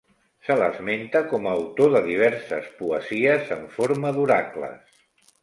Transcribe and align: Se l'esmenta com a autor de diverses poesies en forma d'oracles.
Se 0.45 0.53
l'esmenta 0.59 1.21
com 1.33 1.45
a 1.49 1.53
autor 1.57 1.91
de 1.97 2.01
diverses 2.07 2.71
poesies 2.81 3.53
en 3.59 3.63
forma 3.77 4.15
d'oracles. 4.19 4.99